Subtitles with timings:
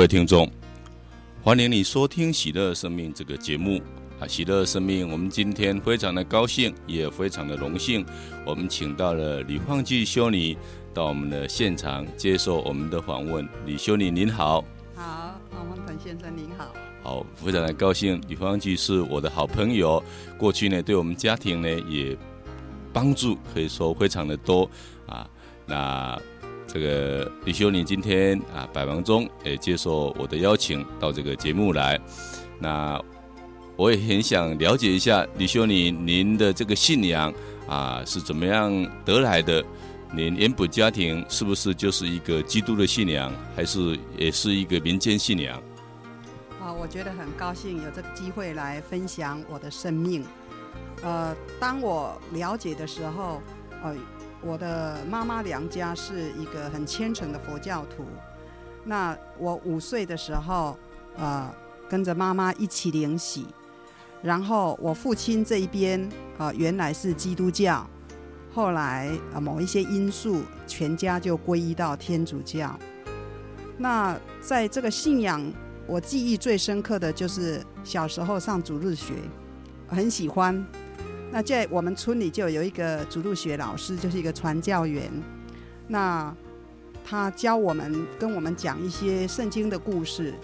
[0.00, 0.50] 啊，各位听众，
[1.42, 3.82] 欢迎你收听《喜乐生命》这个节目
[4.18, 4.26] 啊！
[4.26, 8.02] 喜乐生命，我们今天非常的高兴，也非常的荣幸，
[8.46, 10.56] 我们请到了吕方纪修女
[10.94, 13.46] 到我们的现场接受我们的访问。
[13.66, 14.64] 李修女您好，
[14.94, 18.18] 好，王方腾先生您好，好，非常的高兴。
[18.26, 20.02] 李方纪是我的好朋友，
[20.38, 22.16] 过去呢对我们家庭呢也
[22.90, 24.66] 帮助可以说非常的多
[25.06, 25.28] 啊，
[25.66, 26.18] 那。
[26.72, 32.00] 这个李修女今天啊百忙中也接受我的邀请到这个节目来，
[32.60, 32.96] 那
[33.74, 37.34] 我也很想了解一下李修女您的这个信仰
[37.66, 38.70] 啊是怎么样
[39.04, 39.64] 得来的？
[40.12, 45.60] 您原本家庭是不是就是一个基督的信仰，还是也是一个民间信仰？
[46.60, 50.24] 啊，我觉得很高兴有这个机会来分享我的生命。
[51.02, 53.42] 呃，当我了解的时候，
[53.82, 53.96] 呃。
[54.42, 58.04] 我的妈妈娘家是一个很虔诚的佛教徒。
[58.84, 60.76] 那我五岁的时候，
[61.16, 61.52] 呃，
[61.88, 63.46] 跟着妈妈一起领洗。
[64.22, 67.88] 然后我父亲这一边，呃，原来是基督教，
[68.52, 72.78] 后来呃某一些因素，全家就皈依到天主教。
[73.76, 75.42] 那在这个信仰，
[75.86, 79.14] 我记忆最深刻的就是小时候上主日学，
[79.88, 80.66] 很喜欢。
[81.32, 85.10] 那在我们村里就有一个主日学老师，就是一个传教员。
[85.86, 86.34] 那
[87.04, 90.34] 他教我们，跟我们讲一些圣经的故事，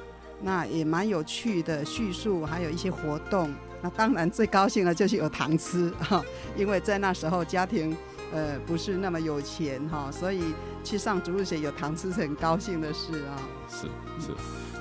[0.43, 3.53] 那也蛮有趣的叙述，还有一些活动。
[3.83, 6.25] 那当然最高兴的就是有糖吃哈，
[6.57, 7.95] 因为在那时候家庭
[8.33, 13.43] 呃不是那么有钱哈，所以去上主日学有糖吃是很高兴的事啊。
[13.69, 13.87] 是
[14.25, 14.33] 是。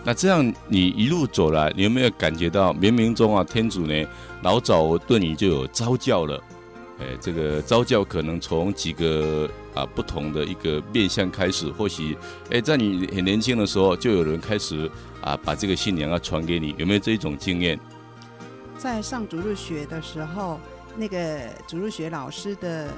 [0.07, 4.05] 那这样你一路走来，你有没有感觉到冥冥中啊，天主呢
[4.43, 6.39] 老早对你就有召叫了？
[6.99, 12.15] 哎，这个召叫可能从几个啊不同的一个面向开始，或许
[12.51, 14.89] 哎在你很年轻的时候就有人开始
[15.21, 17.79] 啊把这个信仰要传给你，有没有这一种经验？
[18.77, 20.59] 在上主日学的时候，
[20.95, 22.89] 那个主日学老师的。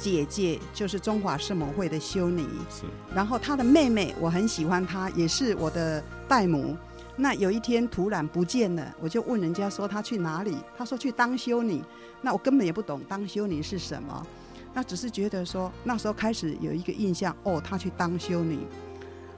[0.00, 2.84] 姐姐就是中华圣母会的修女，是。
[3.14, 6.76] 然后她的妹妹，我很喜欢她，也是我的代母。
[7.16, 10.56] 那有一天突然不见了，我就问人家说她去哪里？
[10.76, 11.82] 她说去当修女。
[12.22, 14.26] 那我根本也不懂当修女是什么，
[14.72, 18.60] 那只是觉得说那时候开始有一个印象，哦，她去当修女。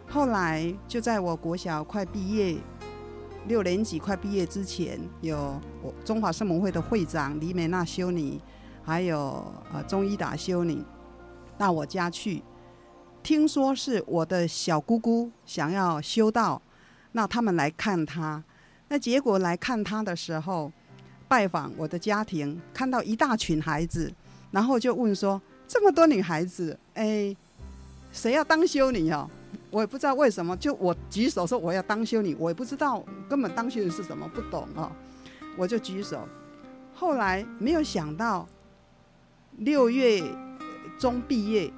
[0.09, 2.57] 后来就在我国小快毕业，
[3.49, 8.41] 六年级快毕业之前，有我中华圣母会的会长李美娜修女。
[8.85, 10.83] 还有呃，中医达修女
[11.57, 12.43] 到我家去，
[13.23, 16.61] 听说是我的小姑姑想要修道，
[17.13, 18.43] 那他们来看她，
[18.89, 20.73] 那结果来看她的时候，
[21.29, 24.13] 拜访我的家庭，看到一大群孩子，
[24.51, 27.37] 然后就问说：这么多女孩子，哎，
[28.11, 29.31] 谁要当修女哦？
[29.71, 34.91] 我也不知道为什么，就我举手说我要当修女，我也不知道根本当修女是什么，不懂哦，
[35.57, 36.27] 我就举手。
[36.93, 38.49] 后来没有想到。
[39.59, 40.23] 六月
[40.99, 41.71] 中毕业，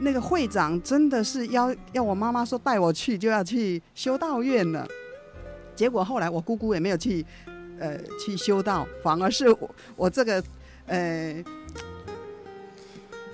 [0.00, 4.86] 那个会长真的是要要我妈妈说带我去，就要去修道院了。
[5.76, 7.24] 结果后来我姑姑也没有去，
[7.78, 10.42] 呃，去修道，反而是我我这个，
[10.86, 11.44] 呃，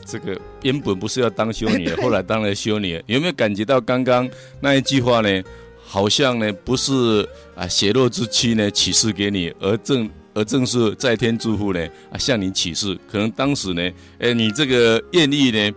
[0.05, 4.29] 这个原本不是要当修女，后来当了修女，有没有感觉到刚刚
[4.61, 5.43] 那一句话呢？
[5.91, 10.09] 好像呢不是啊血肉之躯呢启示给你，而正。
[10.39, 13.91] 而正是在天之父呢啊，向你启示，可能当时呢，
[14.21, 15.75] 哎，你这个愿意呢，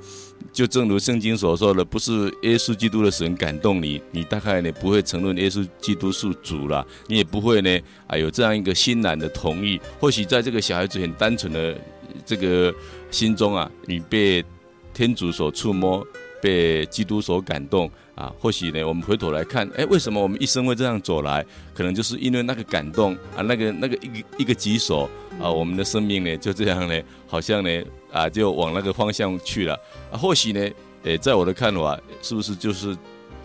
[0.53, 9.81] 就正如圣经所说的，不是耶稣基督的神感动你，你大概呢不会承认耶稣基督是主了，你也不会呢啊有这样一个欣然的同意。
[9.99, 11.75] 或许在这个小孩子很单纯的
[12.23, 12.71] 这个
[13.09, 14.45] 心中啊，你被
[14.93, 16.05] 天主所触摸，
[16.39, 17.89] 被基督所感动。
[18.15, 21.45] 啊，或许呢，我们回头来看，哎，为什么我们一生会这样走来？
[21.73, 25.09] 可能就是因为那个感动啊，那个那个一个一个棘手
[25.41, 29.73] 啊，我们的生命呢就这样呢，好像呢啊，就往那个方向去了。
[30.11, 30.69] 啊，或许呢，
[31.03, 32.95] 诶，在我的看法，是不是就是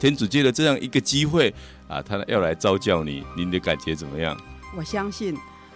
[0.00, 1.54] 天主借了这样一个机会
[1.86, 3.24] 啊，他要来召叫你？
[3.36, 4.36] 您的感觉怎么样？
[4.76, 5.34] 我相信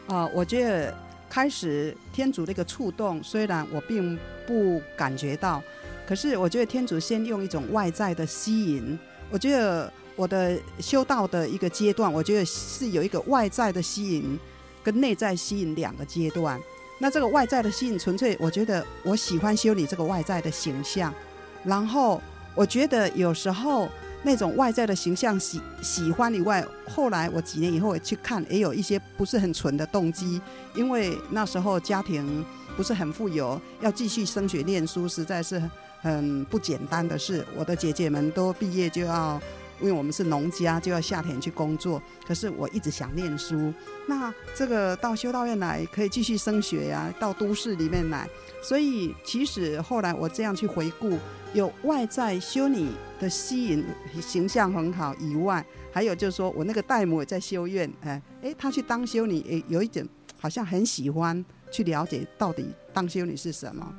[0.09, 0.95] 啊，我觉得
[1.29, 5.63] 开始天主的一个触动，虽然我并不感觉到。
[6.11, 8.99] 可是我觉得天主先用一种外在的吸引，
[9.31, 14.37] 我觉得我的修道的一个阶段，我觉得是有一个外在的吸引
[14.83, 16.61] 跟内在吸引两个阶段。
[16.99, 21.15] 那这个外在的吸引，纯粹我觉得我喜欢修你这个外在的形象，
[21.63, 22.21] 然后
[22.57, 23.89] 我觉得有时候
[24.25, 30.41] 那种外在的形象喜喜欢以外，后来我几年以后去看，也有一些不是很纯的动机，
[30.75, 32.45] 因为那时候家庭
[32.77, 35.63] 不是很富有，要继续升学念书，实在是。
[36.01, 39.41] 很不简单的事，我的姐姐们都毕业就要
[39.81, 42.03] 因为我们是农家，就要下田去工作。
[42.27, 43.73] 可是我一直想念书，
[44.07, 48.29] 那这个到修道院来可以继续升学呀，到都市里面来。
[48.63, 51.19] 所以其实后来我这样去回顾，
[51.55, 53.85] 有外在修女的吸引，
[54.21, 60.07] 形象很好以外，还有就是说我那个代母也在修院，哎哎，她去当修女，有一点
[60.39, 63.95] 好像很喜欢去了解到底当修女是什么。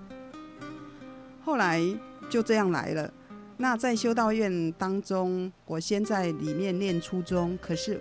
[1.43, 1.81] 后来
[2.29, 3.11] 就这样来了。
[3.57, 7.99] 那在修道院当中，我先在里面念初中，可是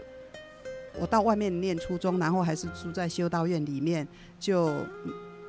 [0.98, 4.06] 我到外面念初中，然后还是住在修道院里面，
[4.38, 4.72] 就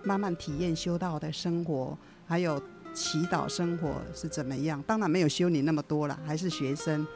[0.03, 2.61] 慢慢体验修道的生活，还有
[2.93, 4.83] 祈祷生活是怎么样。
[4.85, 7.07] 当然没有修女那么多了，还是学生。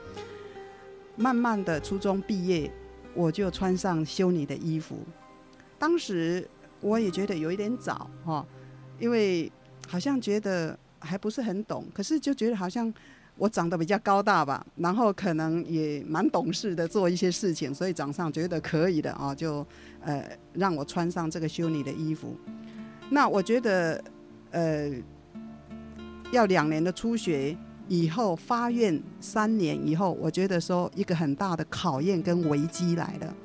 [1.17, 2.71] 慢慢的初中毕业，
[3.13, 4.97] 我就穿上修女的衣服。
[5.77, 6.47] 当时
[6.79, 8.45] 我也觉得有一点早哈，
[8.99, 9.51] 因为
[9.87, 10.77] 好像觉得。
[10.97, 12.91] 还不是很懂，可是就觉得好像
[13.37, 19.63] 我长得比较高大吧，然后可能也蛮懂事的，做一些事情，所以长上觉得可以的啊，就
[20.01, 22.35] 呃让我穿上这个修女的衣服。
[23.11, 24.03] 那我觉得
[24.49, 24.91] 呃
[26.31, 27.55] 要两年的初学
[27.87, 33.35] 以后发愿三年以后，我觉得说一个很大的考验跟危机来了。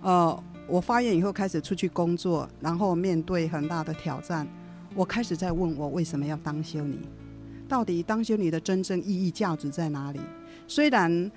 [0.00, 4.48] 呃，我发愿以后开始出去工作，然后面对很大的挑战。
[4.94, 6.98] 我开始在问我为什么要当修女，
[7.68, 10.20] 到底当修女的真正意义价值在哪里？
[10.68, 11.30] 虽然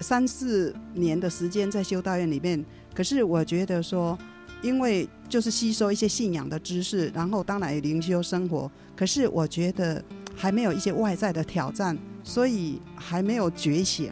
[0.00, 2.64] 三四年的时间在修道院里面，
[2.94, 4.16] 可是我觉得说，
[4.62, 10.02] 因为就是吸收一些信仰的知识，然后当然也灵修生活，可是我觉得
[10.34, 14.10] 还没有一些外在的挑战，所以还没有觉醒。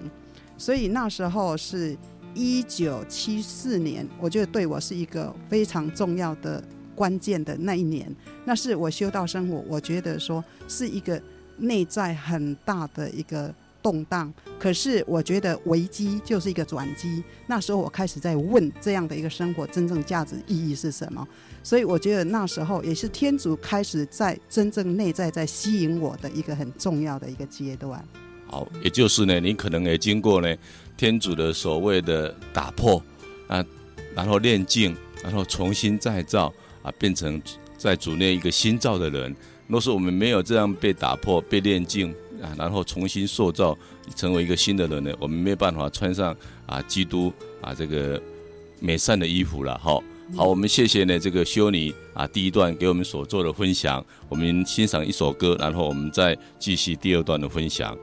[0.59, 1.97] 所以那时候是
[2.35, 6.63] 一九七四年，我觉得对我是一个非常重要的。
[7.03, 8.09] 关键的那一年，
[8.45, 11.21] 那是我修道生活，我觉得说是一个
[11.57, 13.53] 内在很大的一个
[13.83, 14.33] 动荡。
[14.57, 17.21] 可是我觉得危机就是一个转机。
[17.49, 21.27] 那时候我开始在问这样的一个生活真正价值意义是什么。
[21.65, 28.01] 所以我觉得那时候也是天主开始在真正内在在吸引我的一个很重要的一个阶段。
[28.47, 30.57] 好，也就是呢，你可能也经过呢
[30.97, 33.03] 天主的所谓的打破
[33.49, 33.67] 啊，
[34.15, 36.55] 然后炼净，然后重新再造。
[36.83, 37.41] 啊，变成
[37.77, 39.35] 在主内一个新造的人。
[39.69, 42.11] 若是我们没有这样被打破、被炼净
[42.43, 43.77] 啊，然后重新塑造，
[44.15, 46.37] 成为一个新的人呢，我们没办法穿上
[46.67, 48.21] 啊基督啊这个
[48.81, 49.79] 美善的衣服了。
[49.79, 50.03] 好，
[50.37, 54.05] 好，我们谢谢呢这个修女啊第一段给我们所做的分享。
[54.29, 57.97] 我们欣赏一首歌，然后我们再继续第二段的分享。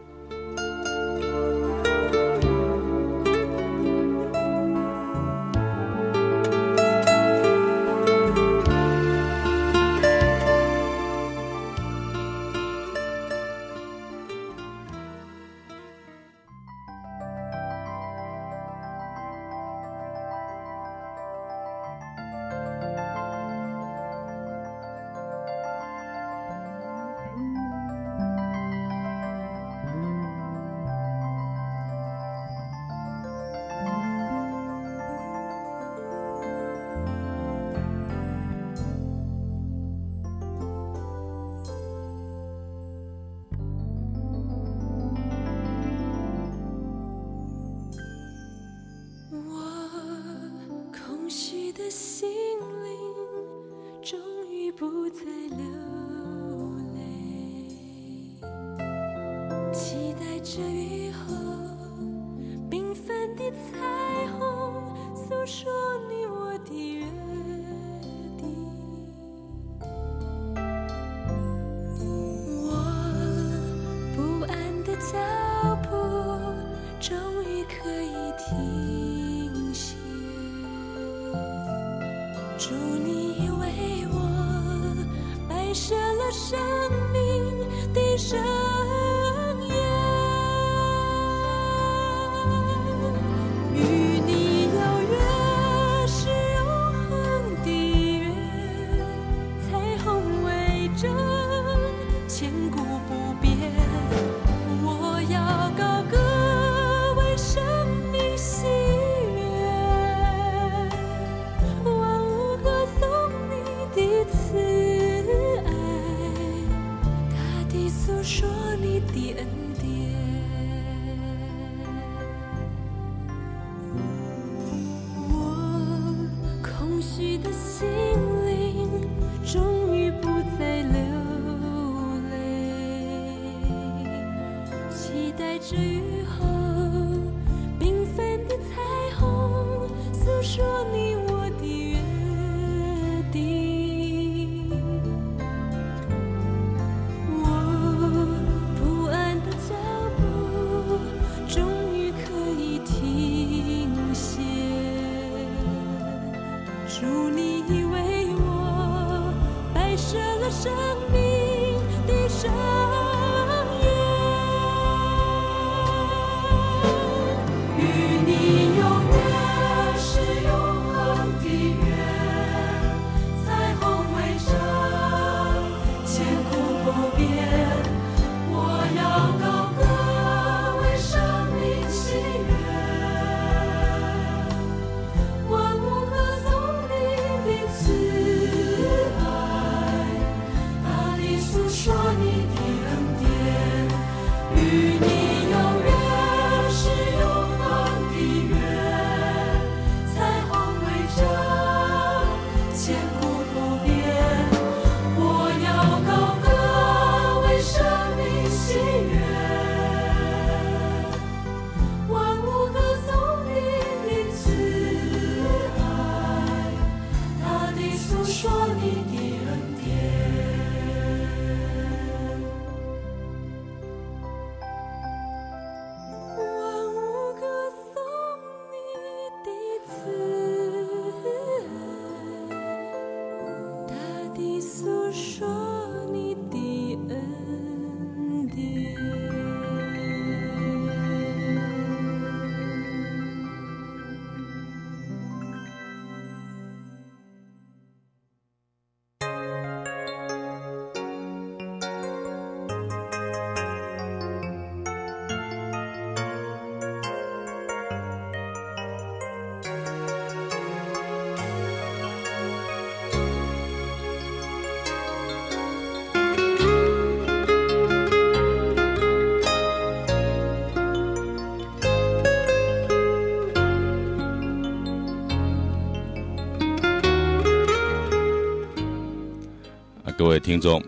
[280.50, 280.82] 听众，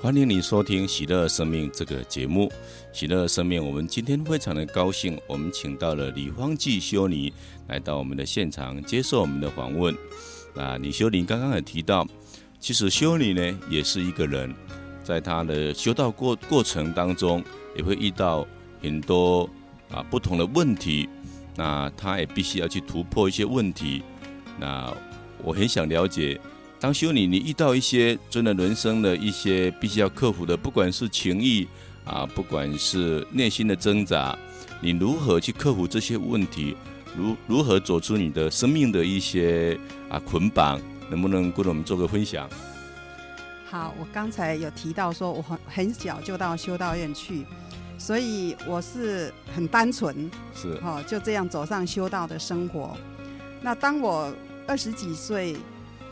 [0.00, 2.48] 欢迎你收听《喜乐生命》这个节目。
[2.92, 7.32] 喜乐生命，我们今天非常的高兴，我们请到了李芳济修女
[7.66, 9.92] 来到我们的现场接受我们的访问。
[10.54, 12.06] 那李修女刚刚也提到，
[12.60, 14.54] 其实修女呢也是一个人，
[15.02, 17.42] 在她的修道过过程当中，
[17.76, 18.46] 也会遇到
[18.80, 19.50] 很多
[19.90, 21.08] 啊不同的问题，
[21.56, 24.00] 那她也必须要去突破一些问题。
[24.60, 24.96] 那
[25.42, 26.40] 我很想了解。
[26.82, 31.64] 当修女，你遇到一些真的人生的一些必须要克服的，不管是情谊
[32.04, 34.36] 啊，不管是内心的挣扎，
[34.80, 36.76] 你如何去克服这些问题？
[37.16, 40.80] 如如何走出你的生命的一些啊捆绑？
[41.08, 42.50] 能不能跟我们做个分享？
[43.70, 47.46] 好，我刚才有提到说，我很很小就到修道院去，
[47.96, 52.96] 所以我是很单纯，是哦，就这样走上修道的生活。
[53.60, 54.34] 那当我
[54.66, 55.54] 二十几岁。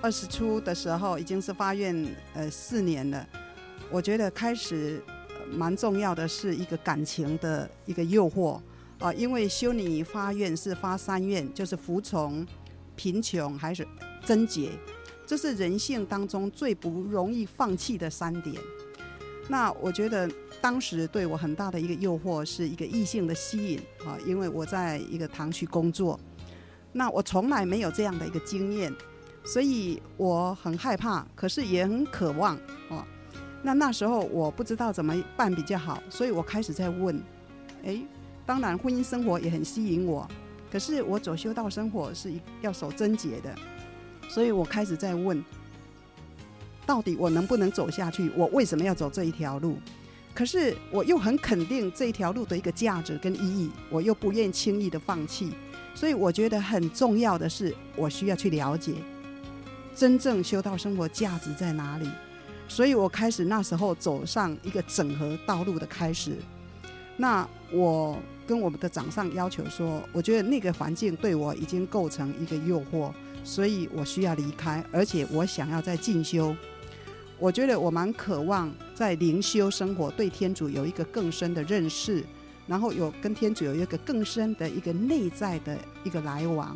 [0.03, 1.95] 二十出的时候，已经是发愿
[2.35, 3.27] 呃四年了。
[3.91, 5.03] 我觉得开始
[5.51, 8.61] 蛮重要的是一个感情的一个诱惑
[8.99, 12.47] 啊、因为修女发愿是发三愿，就是服从、
[12.97, 13.87] 贫穷还是
[14.25, 14.71] 贞洁，
[15.27, 18.55] 这是人性当中最不容易放弃的三点。
[19.49, 20.31] 那我觉得
[20.61, 26.21] 当时对我很大的一个诱惑是一个异性的吸引啊、因为我在一个堂区工作，
[26.93, 28.95] 那我从来没有这样的一个经验。
[29.45, 32.57] 所以我很害怕，可是也很渴望
[32.89, 33.05] 哦。
[33.63, 37.21] 那那时候我不知道怎么办比较好，所以我开始在问。
[37.85, 38.03] 诶，
[38.45, 40.29] 当然婚姻生活也很吸引我，
[40.71, 43.55] 可是我走修道生活是要守贞洁的，
[44.29, 45.43] 所以我开始在问，
[46.85, 48.31] 到底我能不能走下去？
[48.37, 49.79] 我为什么要走这一条路？
[50.35, 55.53] 可是我又很肯定这一条路的一个价值跟意义，我又不愿轻易的放弃。
[55.95, 58.95] 所以我觉得很重要的是，我需要去了解。
[60.01, 62.09] 真正修道生活价值在哪里？
[62.67, 66.39] 所以我开始那时候走上一个整合道路的开始。
[67.19, 73.13] 那我跟我们的长上要求说，我觉得那个环境对我已经构成一个诱惑，
[73.45, 76.57] 所以我需要离开，而且我想要再进修。
[77.39, 82.25] 我觉得我蛮渴望在灵修生活，对天主有一个更深的认识，
[82.67, 86.75] 然后有跟天主有一个更深的一个内在的一个来往，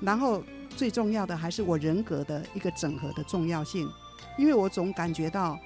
[0.00, 0.42] 然后。
[0.78, 3.90] 最重要的还是我人格的一个整合的重要性，
[4.38, 5.58] 因为我总感觉到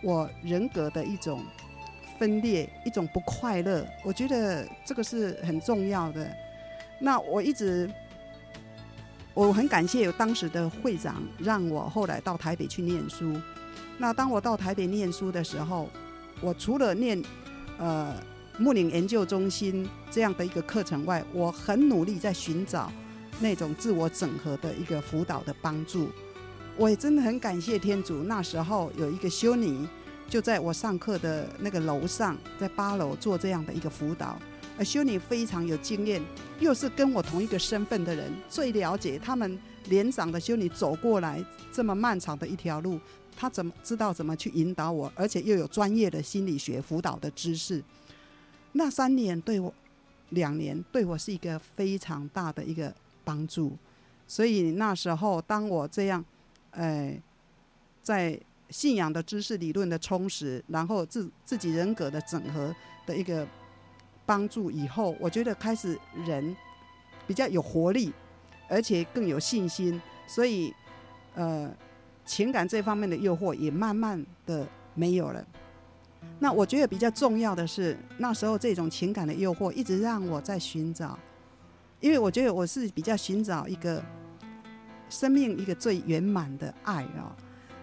[0.00, 1.44] 我人格的一种
[2.20, 3.84] 分裂，一种不快乐。
[4.04, 6.30] 我觉得这个是很重要的。
[7.00, 7.90] 那我一直
[9.34, 13.34] 我很感谢有当时的会长，让我后来到台北去念书。
[13.98, 15.88] 那当我到台北念书的时候，
[16.40, 17.20] 我除了念
[17.76, 18.14] 呃
[18.56, 22.92] 牧灵研究中心这样的一个课程外，我很努力在寻找
[23.40, 26.08] 那种自我整合的一个辅导的帮助。
[26.76, 29.86] 我也真的很感谢天主，那时候有一个修女
[30.28, 34.38] 就在我上课的那个楼上，在八楼做这样的一个辅导。
[34.78, 36.22] 而修女非常有经验，
[36.58, 39.58] 又是跟我同一个身份的人，最了解他们
[39.90, 42.98] 年长的修女走过来这么漫长的一条路，
[43.36, 47.82] 她怎么知道怎么去引导我，而且又有专业的心理学辅导的知识。
[48.72, 49.74] 那三年对我，
[50.30, 53.76] 两年对我是一个非常大的一个帮助。
[54.26, 56.24] 所以那时候当我这样。
[56.72, 57.12] 呃，
[58.00, 62.72] 在信仰的知识理论的充实，然后自自己人格的整合
[63.04, 63.44] 的一个
[64.24, 66.54] 帮助以后，我觉得开始人
[67.26, 68.12] 比较有活力，
[68.68, 70.72] 而且更有信心，所以
[71.34, 71.68] 呃，
[72.24, 75.44] 情感这方面的诱惑也慢慢的没有了。
[76.38, 81.18] 那我觉得比较重要的是，那时候这种情感的诱惑一直让我在寻找，
[82.00, 84.02] 因为我觉得我是比较寻找一个。
[85.12, 87.34] 生命一个最圆满的爱啊，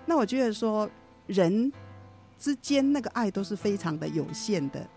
[0.06, 0.90] 那我觉得说
[1.26, 1.70] 人
[2.40, 4.88] 之间那个爱都是非常的有限的，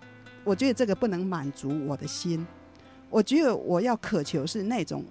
[0.45, 2.47] 我觉得这个不能满足我的心。
[3.09, 5.05] 我觉得我要渴求是那种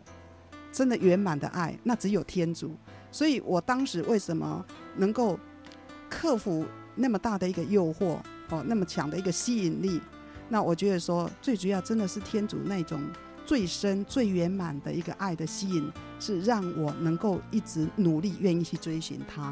[0.72, 2.74] 真的圆满的爱，那只有天主。
[3.12, 5.38] 所以我当时为什么能够
[6.10, 8.18] 克服那么大的一个诱惑
[8.48, 10.00] 哦，那么强的一个吸引力？
[10.48, 13.04] 那我觉得说最主要真的是天主那种。
[13.50, 19.52] 最深、最圆满的一个爱的吸引，是让我能够一直努力、愿意去追寻它，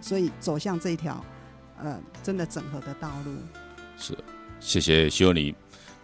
[0.00, 1.24] 所以走向这条，
[1.80, 3.30] 呃，真的整合的道路。
[3.96, 4.18] 是，
[4.58, 5.54] 谢谢修女，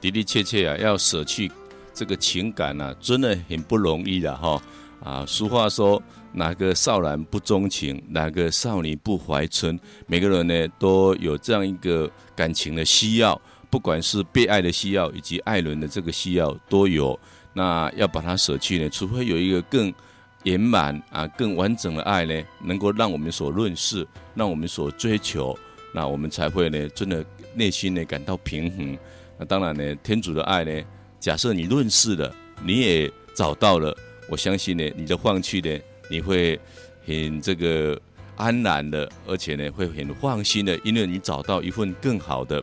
[0.00, 1.50] 的的确确啊，要舍去
[1.92, 4.62] 这个情感啊，真的很不容易的哈。
[5.02, 13.40] 啊，俗话说，哪个少男不钟情，哪个少女不怀春，每个人呢都有这样一个感情的需要。
[13.70, 17.18] 不管是被爱的需要，以及爱人的这个需要都有，
[17.52, 18.90] 那要把它舍弃呢？
[18.90, 19.94] 除非有一个更
[20.42, 25.56] 圆满啊、更完整的爱呢，能够让我们所认识，让我们所追求，
[25.94, 28.98] 那我们才会呢，真的内心呢感到平衡。
[29.38, 30.83] 那当然呢，天主的爱呢，
[31.20, 33.96] 假设你认识了，你也找到了，
[34.28, 35.78] 我相信呢，你的放弃呢，
[36.11, 36.59] 你会
[37.06, 38.00] 很这个
[38.37, 42.61] 安然的，而且呢，会很放心的，因为你找到一份更好的。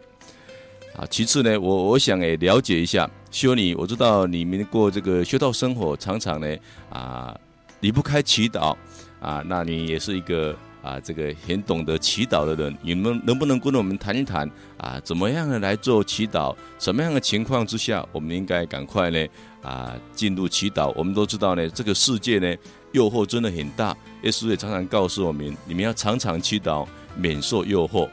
[0.98, 6.58] 啊，其次呢，我我想也了解一下修女，我知道你们过这个修道生活，常常呢
[6.90, 7.40] 啊
[7.82, 8.76] 离不开祈祷
[9.20, 16.56] 啊，那你也是一个啊这个很懂得祈祷的人，你们能不能跟我们谈一谈啊，怎么样的来做祈祷？
[16.80, 19.28] 什么样的情况之下，我们应该赶快呢
[19.62, 20.92] 啊进入祈祷？
[20.96, 22.56] 我们都知道呢，这个世界呢
[22.94, 28.10] 诱惑真的很大，耶稣也常常告诉我们，你们要常常祈祷，免受诱惑。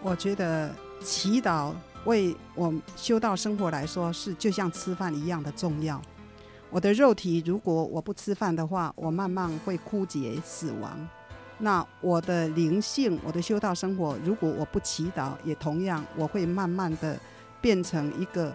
[0.00, 1.72] 我觉得祈祷
[2.04, 6.00] 为我修道生活来说是就像吃饭一样的重要。
[6.70, 11.08] 我的肉体如果我不吃饭的话，我慢慢会枯竭死亡。
[11.58, 17.18] 那我的灵性，我的修道生活，如果我不祈祷，也同样我会慢慢的
[17.60, 18.54] 变成一个。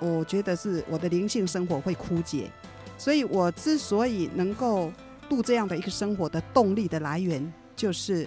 [0.00, 2.50] 我觉得是我的灵性生活会枯竭。
[2.98, 4.92] 所以我之所以能够
[5.28, 8.26] 度这样的一个生活的动力的来源，就是。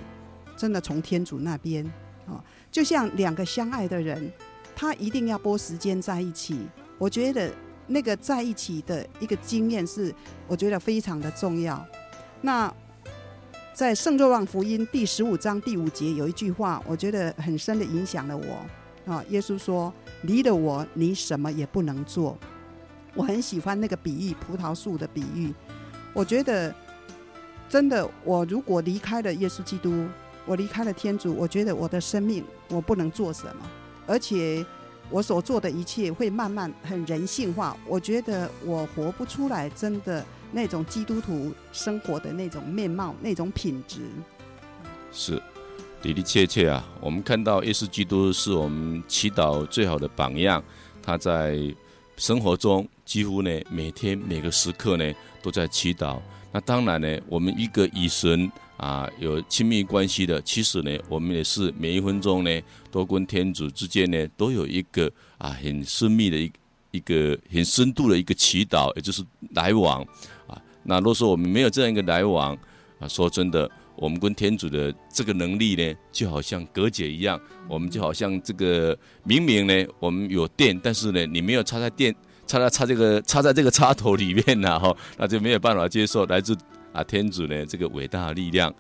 [0.56, 1.86] 真的从天主那边
[2.28, 4.32] 啊，就像两个相爱的人，
[4.76, 6.68] 他一定要拨时间在一起。
[6.98, 7.52] 我觉得
[7.88, 10.14] 那个在一起的一个经验是，
[10.48, 11.86] 我觉得非常的重要。
[12.42, 12.74] 那
[13.74, 19.24] 在圣若望福音第十五章第五节有一句话，我觉得很深的影响了我啊。
[19.30, 22.38] 耶稣说：“离了我，你什么也不能做。”
[23.16, 25.54] 我很喜欢那个比喻，葡萄树的比喻。
[26.14, 26.74] 我觉得
[27.68, 30.08] 真的，我如果离开了耶稣基督。
[30.46, 33.66] 我离开了天主，我觉得我的生命我不能做什么，
[34.06, 34.66] 而且
[35.10, 37.78] 我所做的一切会慢慢很人性化。
[37.88, 44.02] 我觉得我活不出来，真的那种基督徒生活的那种面貌、那种品质。
[45.14, 45.42] 是
[46.02, 50.62] 的的确确啊，我们看到耶稣基督是我们祈祷最好的榜样。
[51.02, 51.58] 他在
[52.18, 56.20] 生活中几乎呢每天每个时刻呢都在祈祷。
[56.52, 58.52] 那当然呢，我们一个以神。
[58.84, 66.52] 啊，有亲密关系的，其实呢，我们也是每一分钟呢，都跟天主之间呢，都有一个啊很深密的一
[66.92, 70.06] 一个很深度的一个祈祷，也就是来往
[70.48, 70.62] 啊。
[70.84, 72.54] 那如果说我们没有这样一个来往
[73.00, 77.40] 啊，说真的，我们跟天主的这个能力呢，就好像隔绝一样。
[77.70, 82.14] 我们就好像这个明明呢，我们有电，但是呢，你没有插在电，
[82.46, 86.54] 插在插这个 插在这个插头里面呐，哈，那就没有办法接受来自
[86.94, 88.74] 啊天主呢这个伟大的力量。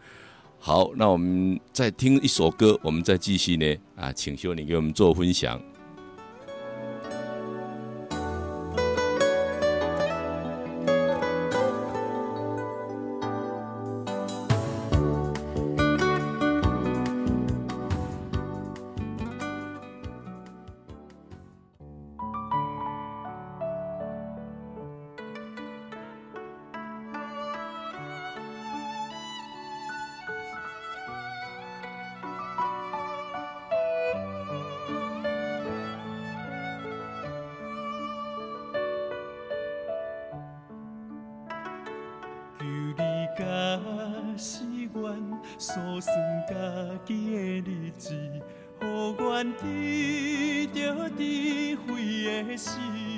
[0.60, 5.62] 好，那我们再听一首歌，我们再继续呢啊，请修你给我们做分享。
[45.94, 46.16] 好算
[46.50, 46.56] 家
[47.06, 48.16] 己的日子，
[48.82, 53.13] 予阮记着智慧的心。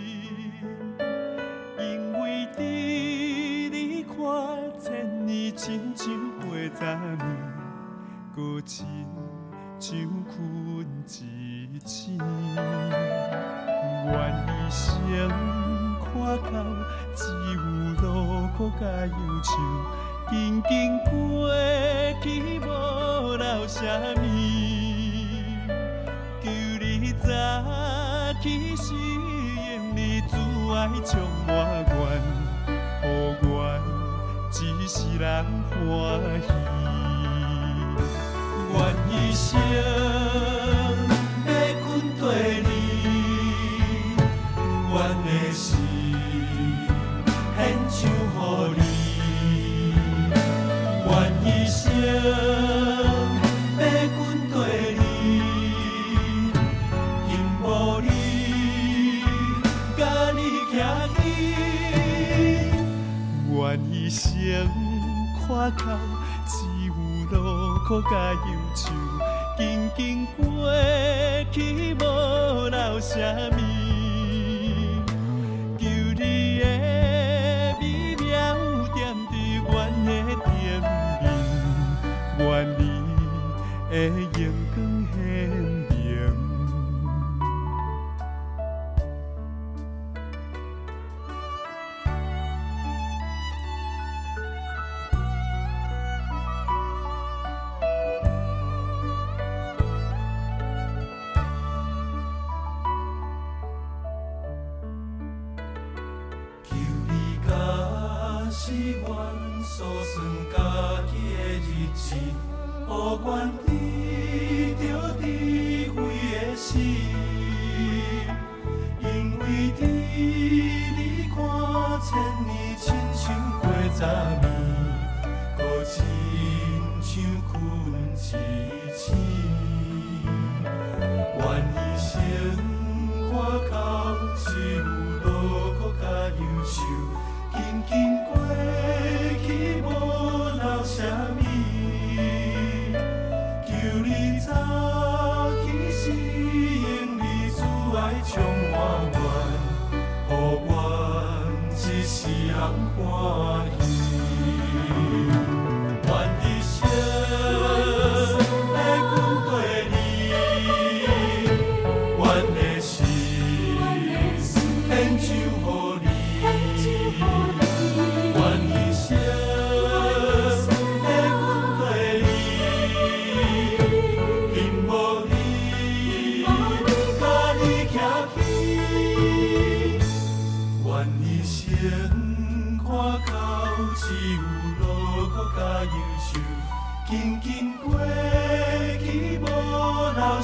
[83.96, 85.75] e dân cưng hèn.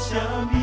[0.01, 0.19] 想
[0.51, 0.60] 你。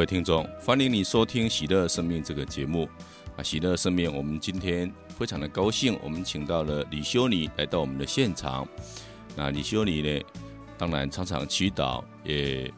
[0.00, 2.88] 各位听众，欢迎你收听《喜乐生命》这个节目。
[3.36, 8.66] 啊，喜乐生命，我们今天非常的高兴，我们请到了李修女来到我们的现场。
[9.36, 10.24] 那李修女呢，
[10.78, 12.72] 当然常常祈祷，也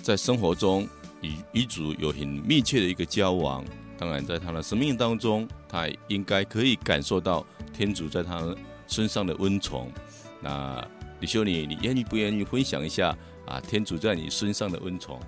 [0.00, 0.88] 在生活中
[1.20, 3.62] 与与主有很密切的一个交往。
[3.98, 8.42] 当然，在她的生命当中，她应该可以感受到天主在她
[8.86, 9.92] 身上的恩宠。
[10.40, 10.82] 那
[11.20, 13.60] 李修女，你愿意不愿意分享一下啊？
[13.60, 15.20] 天主在你身上的恩宠？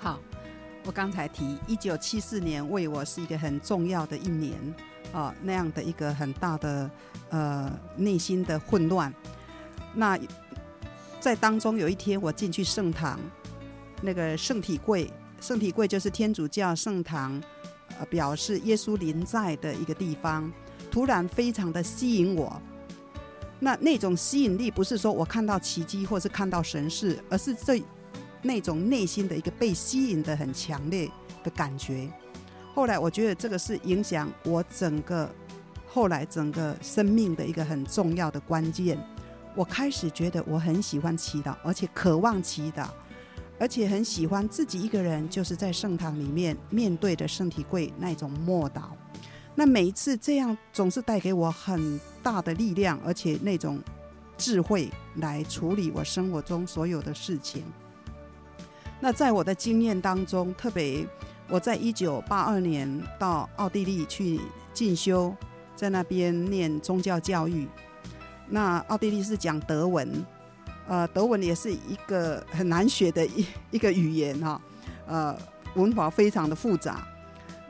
[0.00, 0.18] 好。
[0.86, 4.56] 我刚才提，一九七四年为我是一个很重要的一年，
[5.12, 6.90] 啊，那样的一个很大的
[7.28, 9.12] 呃内心的混乱。
[9.94, 10.18] 那
[11.20, 13.20] 在当中有一天，我进去圣堂，
[14.00, 17.38] 那个圣体柜，圣体柜就是天主教圣堂，
[17.98, 20.50] 呃，表示耶稣临在的一个地方，
[20.90, 22.60] 突然非常的吸引我。
[23.58, 27.82] 那那种吸引力不是说我看到奇迹或是看到神事，而是这。
[28.42, 31.10] 那种内心的一个被吸引的很强烈
[31.44, 32.08] 的感觉，
[32.74, 35.30] 后来我觉得这个是影响我整个
[35.86, 38.98] 后来整个生命的一个很重要的关键。
[39.54, 42.86] 我开始觉得我很喜欢祈祷，而且渴望祈祷，
[43.58, 48.84] 而且很喜欢自己一个人就是在圣堂里面面对着圣体柜那种默祷。
[49.56, 53.82] 那每一次这样总是带给我很大的力量，而且那种
[54.38, 57.64] 智慧来处理我生活中所有的事情。
[59.02, 61.06] 那在我的经验当中，特别
[61.48, 64.38] 我在一九八二年到奥地利去
[64.74, 65.34] 进修，
[65.74, 67.66] 在那边念宗教教育。
[68.46, 70.24] 那奥地利是讲德文，
[70.86, 74.60] 呃，德文也是一个很难学的一一个语言哈，
[75.06, 75.34] 呃，
[75.76, 77.02] 文法非常的复杂。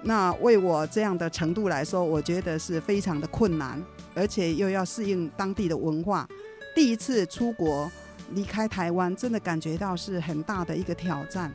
[0.02, 3.80] 那为我这样的程度来说，我觉得是非常的困难，
[4.14, 6.28] 而且又要适应当地的文化。
[6.74, 7.88] 第一次出国。
[8.30, 11.52] 离开台湾，真的感觉到是很大的一个挑战。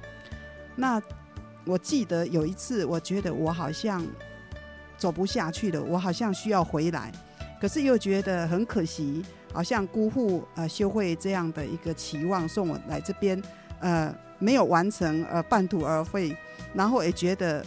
[0.76, 1.02] 那
[1.66, 4.06] 我记得有一次，我觉得我好像
[4.98, 7.12] 走不下去了，我好像需要回来，
[7.60, 13.42] 可是又觉得很可惜，好像辜负呃修会这样的一个期望，送我来这边，
[13.80, 16.36] 呃没有完成，呃半途而废，
[16.74, 17.66] 然后也觉得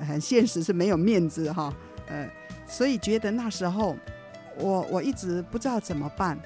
[0.00, 1.74] 很现实是没有面子哈，
[2.06, 2.30] 呃，
[2.66, 3.96] 所以觉得那时候
[4.56, 6.38] 我我一直不知道怎么办，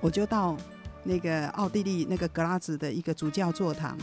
[0.00, 0.56] 我就到。
[1.02, 3.96] 那个奥地利那个格拉兹的一个主教座堂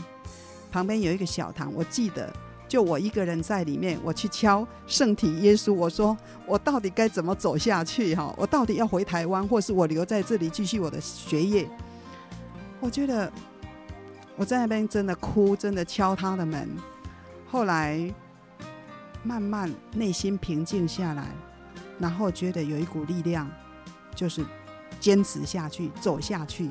[0.70, 2.32] 旁边有一个小堂，我记得
[2.66, 8.34] 就我一个人在里面，我去敲圣体耶稣，我说我到底该怎么走下去哈？
[8.36, 11.66] 我到底要回台湾，或是我留在这里继续我的学业？
[12.80, 13.32] 我觉得
[14.36, 16.68] 我在那边真的哭，真的敲他的门。
[17.50, 18.12] 后来
[19.22, 21.28] 慢慢内心平静下来，
[21.98, 23.50] 然后觉得有一股力量，
[24.14, 24.44] 就是
[25.00, 26.70] 坚持下去，走下去。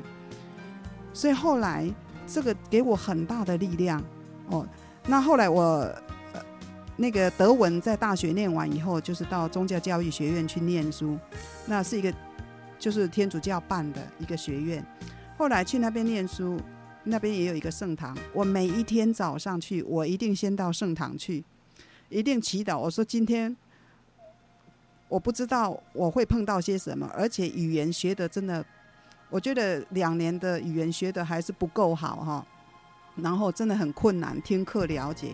[1.12, 1.92] 所以后来
[2.26, 4.02] 这个给我很大的力量
[4.50, 4.66] 哦。
[5.06, 5.62] 那后来我
[6.32, 6.44] 呃
[6.96, 11.18] 那个德文在大学念完以后，就是到宗教教育学院去念书，
[11.66, 12.12] 那是一个
[12.78, 14.84] 就是天主教办的一个学院。
[15.36, 16.60] 后来去那边念书，
[17.04, 18.16] 那边也有一个圣堂。
[18.32, 21.42] 我每一天早上去，我一定先到圣堂去，
[22.10, 22.78] 一定祈祷。
[22.78, 23.56] 我说今天
[25.08, 28.64] 我不知道我会碰到些什么，而且语言学的真的。
[29.30, 32.46] 我觉得两年的语言学的还是不够好哈，
[33.16, 35.32] 然后真的很困难听课了解，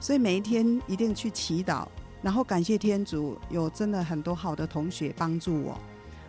[0.00, 1.86] 所以每一天一定去祈祷，
[2.22, 5.78] 然后感谢天主有真的很多好的同学帮助我，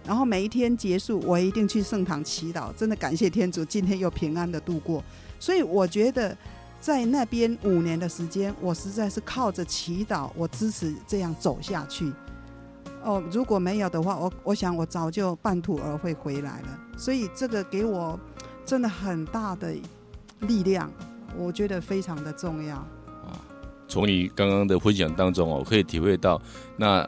[0.05, 5.03] 然后每一天结束我一定去圣堂祈祷，真的感谢天主今天又平安的度过，
[5.39, 6.37] 所以我觉得
[6.79, 12.13] 在那边五年的时间，我实在是靠着祈祷，我支持这样走下去。
[13.05, 16.79] 哦，如果没有的话，我我想我早就半途而废回来了。
[16.97, 18.19] 所以这个给我
[18.65, 19.75] 真的很大的
[20.39, 20.91] 力量，
[21.37, 22.77] 我觉得非常的重要。
[22.77, 23.39] 啊，
[23.87, 26.41] 从你刚刚的分享当中，我可以体会到，
[26.75, 27.07] 那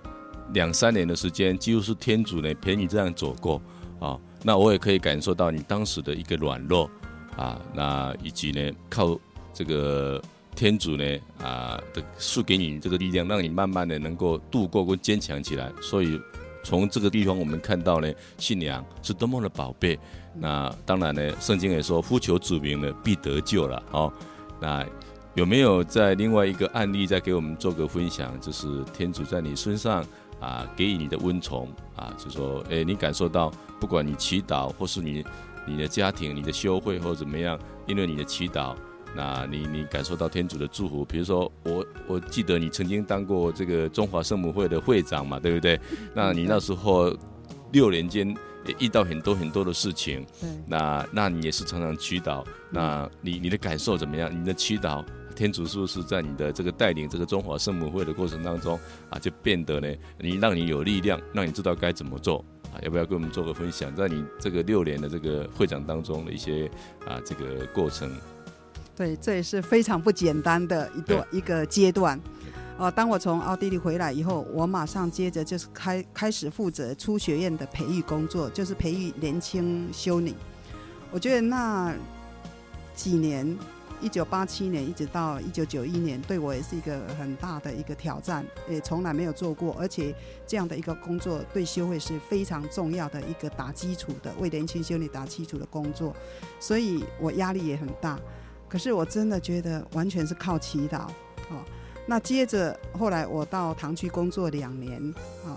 [0.53, 3.59] 两三年的时间，几乎是天主呢陪你这样走过
[3.99, 4.19] 啊。
[4.43, 6.87] 那我也可以感受到你当时的一个软弱
[7.35, 9.17] 啊，那以及呢靠
[9.51, 10.21] 这个。
[10.57, 11.03] 天主呢
[11.39, 15.71] 啊的赐给你这个力量，让你慢慢的能够度过跟坚强起来。
[15.83, 16.19] 所以
[16.63, 19.97] 从这个地方我们看到呢，信仰是多么的宝贝。
[20.33, 23.83] 那当然呢，圣经也说，呼求主名呢必得救了。
[23.91, 24.11] 哦，
[24.59, 24.83] 那
[25.35, 28.37] 有没有在另外一个案例再给我们做个分享？
[28.41, 30.03] 就是天主在你身上
[30.39, 35.23] 啊给予你的温宠啊，就说诶，你感受到，不管你祈祷或是你
[35.67, 38.75] 你的家庭、你的修会或者怎么样，因为你的祈祷。
[39.15, 45.79] 那你你感受到天主的祝福，比如说我我记得你曾经当过这个中华圣母会的会长嘛，对不对？
[46.13, 47.15] 那你那时候
[47.71, 48.27] 六年间
[48.67, 50.25] 也遇到很多很多的事情。
[50.39, 54.29] 对，那那你也是常常祈祷，那你你的感受怎么样？
[54.31, 55.03] 你的祈祷，
[55.35, 59.87] 天主是不是在你的这个带领这个中华圣母会的过程当中啊，就变得呢？
[60.19, 62.77] 你让你有力量，让你知道该怎么做啊？
[62.83, 63.95] 要不要跟我们做个分享？
[63.95, 66.69] 在你这个六年的这个会长当中的一些
[67.07, 68.11] 啊这个过程？
[68.97, 72.19] 对，这也是非常不简单的一段一个阶段。
[72.79, 80.33] 呃，当我从奥地利回来以后，我马上接着就是开开始负责初学院的培育工作，就是培育年轻修女。
[81.11, 81.95] 我觉得那
[82.95, 83.55] 几年，
[84.01, 90.13] 一九八七年一直到一九九一年，对我也是一个很大的一个挑战，也从来没有做过，而且
[90.47, 96.15] 这样的一个工作对修会是非常重要的一个打基础的，为年轻修女打基础的工作，
[96.59, 98.19] 所以我压力也很大。
[98.69, 101.07] 可是我真的觉得完全是靠祈祷，
[101.49, 101.63] 哦，
[102.05, 105.01] 那接着后来我到堂区工作两年，
[105.45, 105.55] 啊，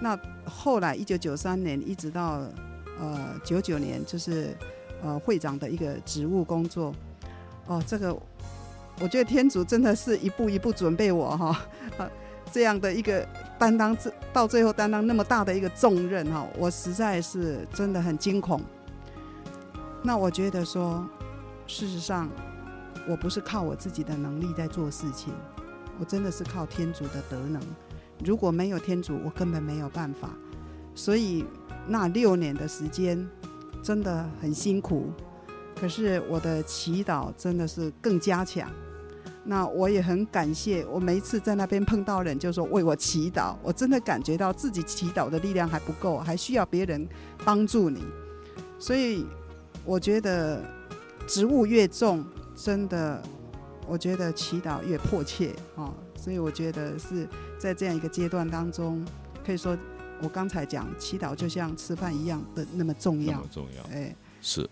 [0.00, 2.42] 那后来一九九三年一直到
[2.98, 4.56] 呃九九年，就是
[5.02, 6.92] 呃会长的一个职务工作，
[7.66, 8.12] 哦，这个
[9.00, 11.60] 我觉得天主真的是一步一步准备我哈，
[11.96, 12.10] 啊，
[12.50, 13.24] 这样的一个
[13.56, 18.60] 担当，这到最后担当那么大的一个重任哈，我实在是真的很惊恐。
[20.02, 21.08] 那我觉得说，
[21.68, 22.28] 事实上。
[23.08, 25.32] 我不是靠我自己的能力在做事情，
[25.98, 27.60] 我真的是靠天主的德能。
[28.22, 30.30] 如果没有天主，我根本没有办法。
[30.94, 31.44] 所以
[31.86, 33.26] 那六年的时间
[33.82, 35.10] 真的很辛苦，
[35.80, 38.70] 可是我的祈祷真的是更加强。
[39.44, 43.56] 那我也很感谢，我每一次在那边碰到人，就说为我祈祷。
[43.62, 47.08] 我真的感觉到自己祈祷的力量还不够，还需要别人
[47.44, 48.04] 帮助你。
[48.78, 49.24] 所以
[49.84, 50.62] 我觉得
[51.26, 52.22] 职务越重。
[52.60, 53.22] 真的，
[53.86, 59.06] 我觉得祈祷越迫切啊，所以我觉得是在这样一个阶段当中，
[59.46, 59.78] 可以说
[60.20, 63.32] 我刚才讲祈祷就像吃饭一样的那么重要。
[63.34, 64.68] 那么重要，哎，是。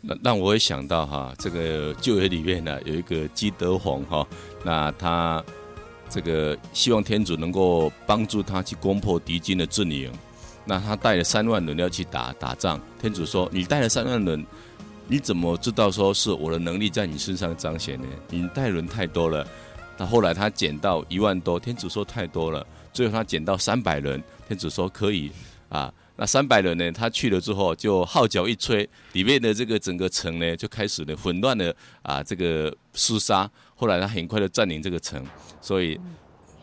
[0.00, 4.24] 那让我也想到哈，这个旧约里面呢有一个基德宏哈，
[4.64, 5.44] 那他
[6.08, 10.12] 这个希望天主能够帮助他去攻破敌军的阵营，
[10.64, 14.46] 那他带了三万人要去打打仗，天主说你带了三万人。
[15.06, 18.06] 你怎么知道说是我的能力在你身上彰显呢？
[18.30, 19.46] 你带人太多了，
[19.98, 25.30] 那后来他减到一万多，天主说太多了，最后他减到三百人，天主说可以
[25.68, 25.92] 啊。
[26.16, 35.24] 那三百人呢，他去了之后就号角一吹，里面的这个整个城呢就开始了混乱的啊这个厮杀，后来他很快的占领这个城，
[35.60, 36.00] 所以。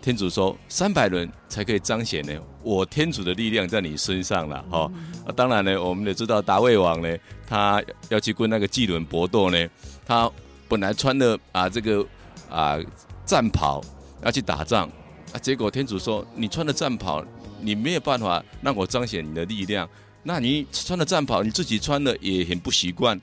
[0.01, 2.33] 天主说：“三百轮才可以彰显呢，
[2.63, 4.91] 我天主的力量在你身上了，哈、
[5.35, 9.69] 当然呢，我们也知道达卫王呢，他要去跟那个基伦搏斗呢，
[10.03, 10.29] 他
[10.67, 12.03] 本来穿的啊这个
[12.49, 12.79] 啊
[13.25, 13.79] 战袍
[14.23, 14.89] 要去打仗，
[15.33, 17.23] 啊，结果天主说：你穿的战袍，
[17.59, 19.87] 你没有办法让我彰显你的力量。
[20.23, 23.15] 那你穿的战袍，你自己穿的也很不习惯，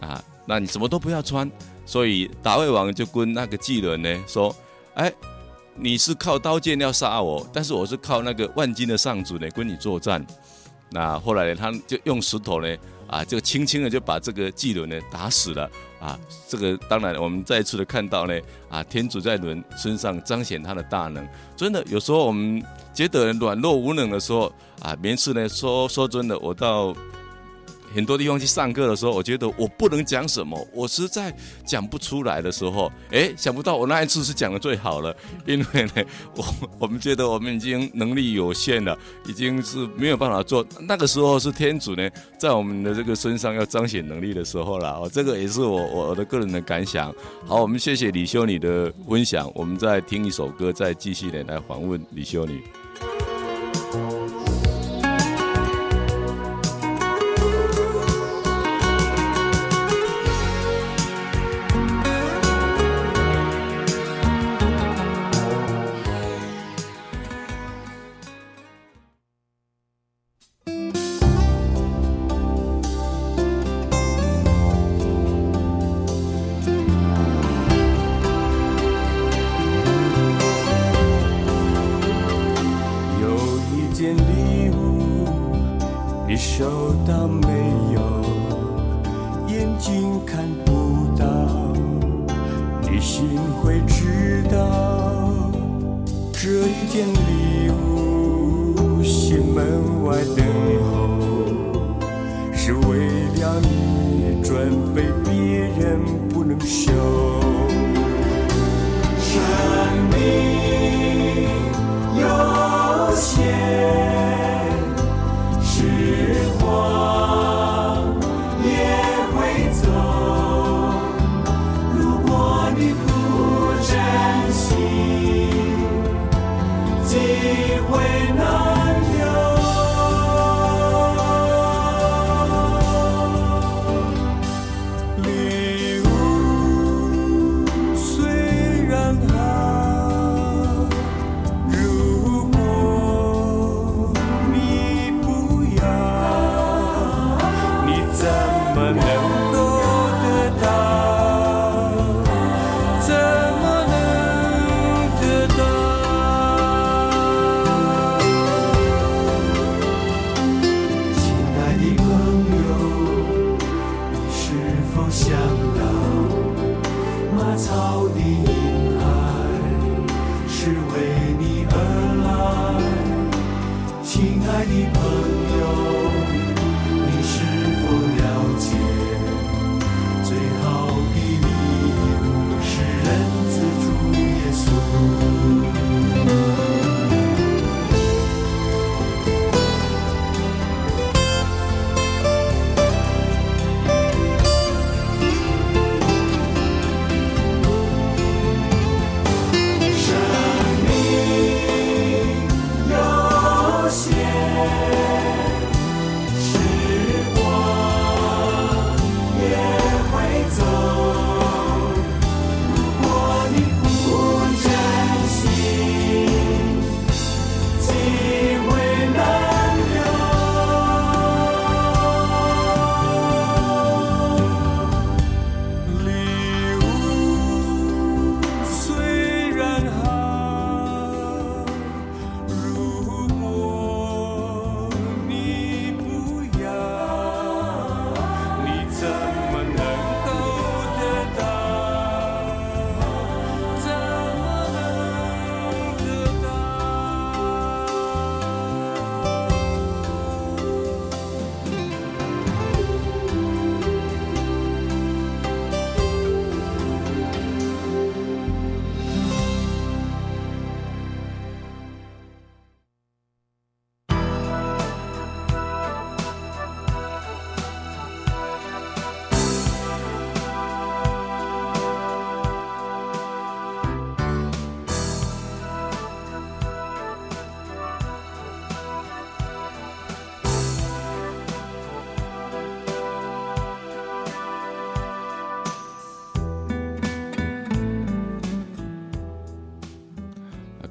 [0.00, 1.50] 啊，那你什么都不要穿。
[1.86, 4.54] 所以达卫王就跟那个基伦呢说：
[4.92, 5.10] 哎。”
[5.82, 10.24] 你是靠刀剑要杀我，但是我是靠那个万金的上主呢跟你作战。
[10.90, 12.76] 那后来呢，他就用石头呢，
[13.06, 15.70] 啊，就轻轻的就把这个基伦呢打死了。
[15.98, 16.18] 啊，
[16.48, 21.26] 这个当然我们再次的看到呢，啊，天主在人身上彰显他的大能。
[21.56, 22.62] 真的，有时候我们
[22.92, 24.52] 觉得软弱无能的时候，
[24.82, 26.94] 啊，每次呢说说真的，我到。
[27.94, 31.34] 很多地方去上课的时候，我觉得我不能讲什么，我实在
[31.64, 35.14] 讲不出来的时候，哎，想不到我那一次是讲的最好了，
[35.46, 36.04] 因为呢，
[36.36, 36.44] 我
[36.80, 40.64] 我们觉得我们已经能力有限了，已经是没有办法做。
[40.80, 44.90] 那个时候是天主呢，在我们的这个身上要彰显能力的时候了。
[44.92, 47.14] 哦，这个也是我我的个人的感想。
[47.46, 52.62] 好，我们谢谢李修女的分享，我们再听一首歌，再继续的来访问李修女。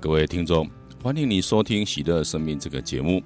[0.02, 0.66] 各位听众，
[1.04, 3.22] 欢迎你收听《喜乐生命》这个节目。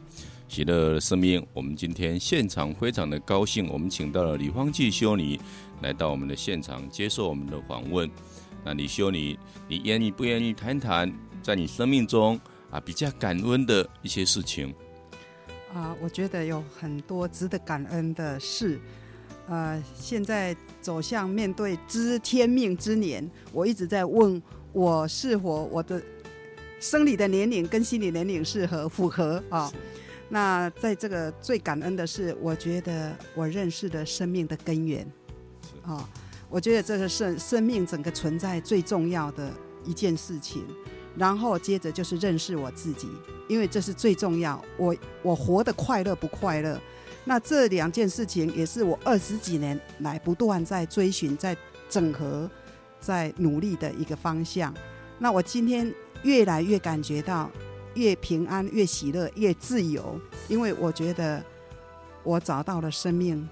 [0.47, 5.39] 喜乐生命，我们今天现场非常的高兴，我们请到了李芳济修女
[5.83, 8.09] 来到我们的现场接受我们的访问。
[8.65, 9.37] 那李修女，
[9.69, 11.13] 你愿意不愿意谈谈
[11.43, 12.39] 在你生命中
[12.71, 14.73] 啊比较感恩的一些事情？
[15.71, 18.81] 啊，我觉得有很多值得感恩的事。
[19.47, 26.01] 呃，现在走向面对知天命之年，我一直在问我是否我的。
[26.83, 29.71] 生理的年龄跟心理年龄适合符合啊？
[30.27, 35.09] 那在这个最感恩的是，我觉得我认识的生命的根源
[35.85, 36.05] 啊，
[36.49, 39.49] 我觉得这个是生命整个存在最重要的
[39.85, 40.65] 一件事情。
[41.15, 43.07] 然后接着就是认识我自己，
[43.47, 44.61] 因为这是最重要。
[44.75, 46.77] 我我活得快乐不快乐？
[47.23, 51.55] 那这两件事情也是我二十几年来不断在追寻、在
[51.87, 52.51] 整合、
[52.99, 54.73] 在努力的一个方向。
[55.17, 55.89] 那我今天。
[56.23, 57.49] 越来越感觉到，
[57.95, 61.43] 越平安、越喜乐、越自由，因为我觉得
[62.23, 63.47] 我找到了生命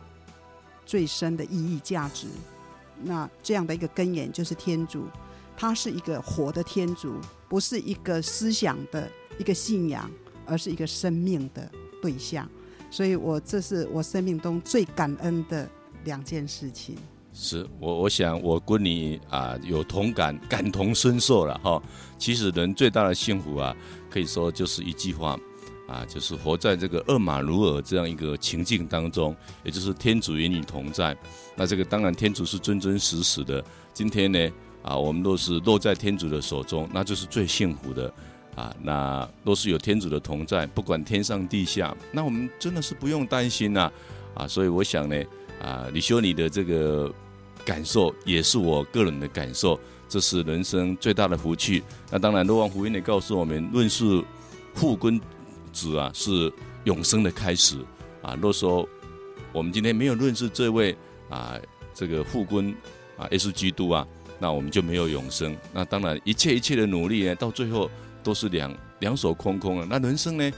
[0.86, 2.28] 最深的意义、价值。
[3.04, 5.08] 那这样的一个根源就是天主，
[5.58, 7.16] 他是一个活的天主，
[7.50, 10.10] 不是一个思想的一个信仰，
[10.46, 11.70] 而是一个生命的
[12.02, 12.48] 对象。
[12.90, 15.68] 所以我这是我生命中最感恩的
[16.04, 16.96] 两件事情。
[17.34, 21.82] 是我，我想我跟你啊有同感， 感同身受了哈。
[22.18, 23.76] 其实人最大的幸福啊，
[24.10, 25.40] 可以说就是一句话
[25.88, 31.16] 啊，就是活在这个厄马努尔这样一个情境当中，也就是天主与你同在。
[31.56, 33.64] 那这个当然天主是真真实实的。
[33.94, 34.52] 今天呢
[34.84, 38.14] 啊，我们若是落在天主的手中，那就是最幸福的
[38.56, 38.76] 啊。
[38.82, 43.92] 那若是有天主的同在，不管天上地下，那我们真的是不用担心呐，
[44.36, 44.46] 啊。
[44.48, 45.16] 所以我想呢。
[45.62, 47.14] 啊，李修你的这个
[47.64, 51.84] 感受也是我个人的感受，这是人生最大的福气。
[52.10, 54.24] 那当然，若望福音也告诉我们，认识
[54.74, 55.22] 父跟
[55.72, 56.52] 子啊，是
[56.86, 57.78] 永生的开始。
[58.24, 58.88] 啊，若说
[59.52, 60.98] 我们今天没有认识这位
[61.30, 61.56] 啊，
[61.94, 62.76] 这个父君
[63.18, 64.08] 啊，耶稣基督啊，
[64.40, 65.56] 那我们就没有永生。
[65.72, 67.90] 那当然，一切一切的努力呢，到最后
[68.24, 69.86] 都是两两手空空了。
[69.88, 70.52] 那人生呢，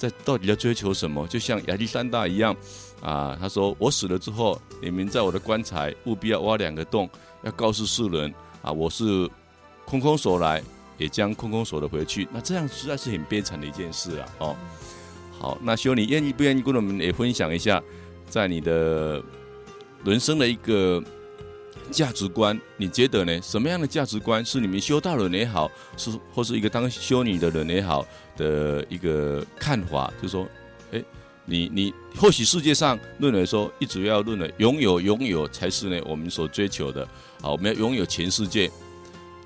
[0.00, 1.26] 在到底要追求什么？
[1.28, 2.56] 就像亚历山大一样
[3.02, 7.06] 啊，他说：“我死了之后，你们在我的棺材务必要挖两个洞，
[7.42, 8.32] 要告诉世人
[8.62, 9.28] 啊，我是
[9.84, 10.62] 空空手来，
[10.96, 14.28] 也将空空手的回去。”那这样实在是很悲惨的一件事啊！
[14.38, 14.56] 哦，
[15.38, 17.82] 好，那修你愿意不愿意跟我们也分享一下，
[18.26, 19.22] 在你的
[20.02, 21.04] 人生的一个。
[21.90, 23.42] 价值观，你觉得呢？
[23.42, 28.06] 什么样的价值观是你们修道人也好，是或是一个当修女的人也好
[28.40, 30.10] 的一个看法？
[30.16, 30.48] 就是说，
[30.92, 31.04] 哎，
[31.44, 37.06] 你你或许世界上论为说，一直要论为拥有拥有才是呢我们所追求的。
[37.42, 38.70] 好，我们要拥有全世界。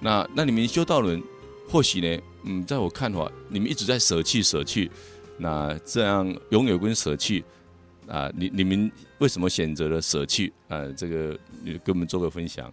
[0.01, 1.21] 那那你们修道人
[1.69, 2.23] 或许呢？
[2.45, 4.91] 嗯，在我看法，你们一直在舍弃舍弃。
[5.39, 7.45] 那这样拥有跟舍弃。
[8.07, 10.53] 啊，你你们为什么选择了舍弃？
[10.69, 12.73] 啊，这个你跟我们做个分享。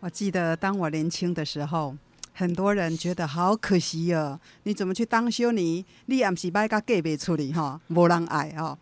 [0.00, 1.94] 我记得当我年轻的时候，
[2.32, 5.84] 很多人觉得好可惜哦，你怎么去当修女？
[6.06, 8.76] 你也不是摆个假袂出来哈，没人爱哈，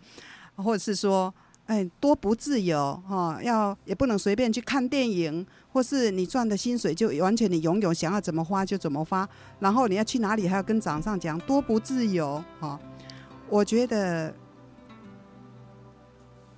[0.56, 1.32] 或者是说，
[1.66, 9.28] 哎，多不自由哈，要也不能随便去看电影，或是你赚的薪水就完全你拥有，想要怎么花就怎么花，
[9.58, 12.78] 然后你要去哪里还要跟长上讲，多不自由哈。
[13.48, 14.34] 我觉得。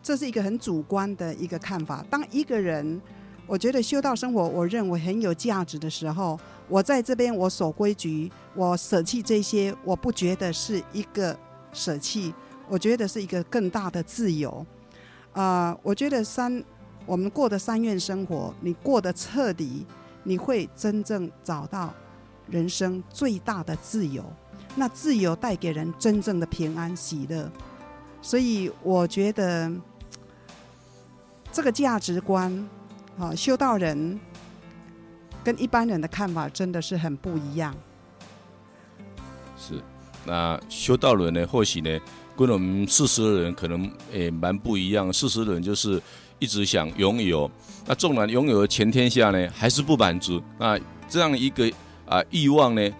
[0.05, 2.05] 这是一个很主观的一个看法。
[2.11, 3.01] 当一个人，
[3.47, 6.39] 我觉得修道生活，我认为很有价值的时候，
[6.69, 11.37] 我在这边我守规矩，我舍弃这些，我不觉得是一个
[11.73, 12.33] 舍弃，
[12.69, 14.65] 我觉得是一个更大的自由。
[15.33, 16.63] 啊、我觉得三，
[17.05, 19.85] 我们过的三愿生活，你过得彻底，
[20.23, 21.93] 你会真正找到
[22.49, 24.25] 人生最大的自由。
[24.77, 27.51] 那自由带给人真正的平安喜乐，
[28.23, 29.71] 所以我觉得。
[31.55, 32.67] 这个价值观，
[33.19, 34.19] 啊，修道人
[35.45, 37.75] 跟一般人的看法真的是很不一样。
[39.57, 39.75] 是，
[40.25, 42.01] 那修道人呢，或许呢，
[42.37, 45.13] 跟我们世俗的人可能也蛮不一样。
[45.13, 46.01] 世俗的人就是
[46.39, 47.51] 一直想拥有，
[47.87, 50.43] 那纵然拥有了全天下呢，还是不满足。
[50.59, 51.71] 那这样一个
[52.07, 52.91] 啊欲望呢，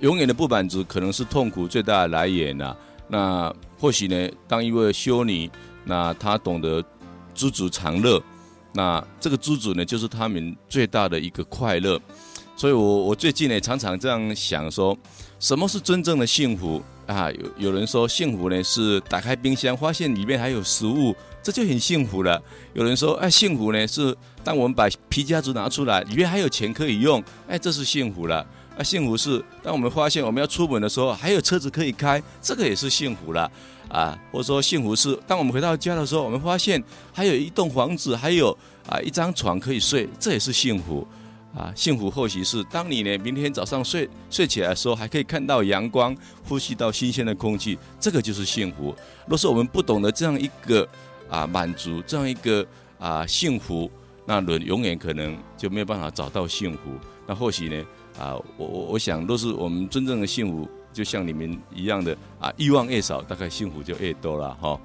[0.00, 2.76] 永远的不满足，可能是痛苦最大的来源呐、啊。
[3.08, 5.50] 那或许呢，当一位修女，
[5.84, 6.84] 那她懂得。
[7.34, 8.22] 知足常乐，
[8.72, 12.00] 那这个知足呢，就是他们最大的一个快乐。
[12.56, 14.96] 所以我，我最近呢，常常这样想说，
[15.40, 17.30] 什么是真正的幸福啊？
[17.32, 22.40] 有有人说，幸福呢是打开冰箱，发现里面还有食物，这就很幸福了。
[22.74, 28.46] 有人说，哎，幸福呢是当我们把皮夹子拿出来，里面还有钱可以用，哎，这是幸福了。
[28.78, 33.50] 啊，幸福是当我们发现我们要出门的时候，还有车子可以开，这个也是幸福了。
[33.92, 36.82] 啊，或者说幸福是当我们回到家的时候，我们发现
[37.12, 38.50] 还有一栋房子，还有
[38.88, 41.06] 啊一张床可以睡，这也是幸福。
[41.54, 46.16] 啊，幸福或许是当你呢明天早上睡睡起来的时候，还可以看到阳光，
[46.48, 48.96] 呼吸到新鲜的空气，这个就是幸福。
[49.26, 50.88] 若是我们不懂得这样一个
[51.28, 52.66] 啊满足，这样一个
[52.98, 53.90] 啊幸福，
[54.24, 56.78] 那人永远可能就没有办法找到幸福。
[57.26, 57.84] 那或许呢
[58.18, 60.66] 啊，我我我想，若是我们真正的幸福。
[60.92, 64.78] 就像你们一样的啊，欲望越少，大概幸福就越多了哈。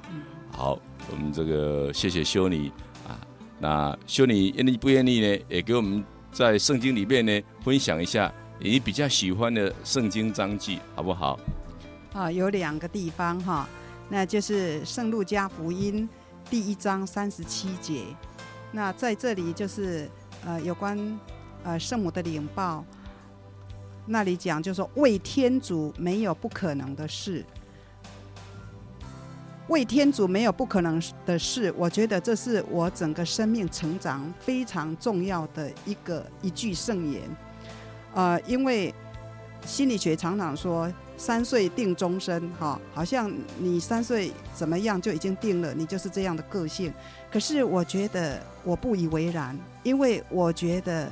[0.51, 0.80] 好，
[1.12, 2.72] 我们这个谢谢修女
[3.08, 3.20] 啊。
[3.60, 5.39] 那修女愿意不愿意呢？
[5.49, 11.39] 也给我们在圣经里面呢分享一下你比较喜欢的圣经章句，好不好？
[12.14, 13.68] 啊，有两个地方哈，
[14.10, 16.08] 那就是圣路加福音
[16.49, 18.03] 第一章三十七节。
[18.72, 20.10] 那在这里就是
[20.45, 21.20] 呃有关
[21.64, 22.86] 呃圣母的领报。
[24.10, 27.43] 那里讲，就是说为天主没有不可能的事，
[29.68, 31.74] 为天主没有不可能的事。
[31.78, 37.22] 我觉得这是我整个生命成长非常重要的一个一句圣言。
[38.14, 38.95] 呃，因为
[39.66, 43.30] 心理学常常说三岁定终身，哈，好像
[43.60, 46.93] 你三岁怎么样就已经定了，你就是这样的个性。
[47.30, 51.12] 可是我觉得我不以为然，因为我觉得。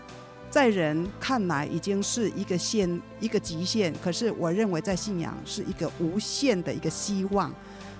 [0.55, 2.89] 在人看来已经是一个限，
[3.19, 7.53] 一个极限，可是我认为在信仰是一个无限的一个希望，